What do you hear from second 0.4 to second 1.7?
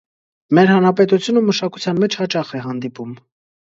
Մեր հանրապետությունում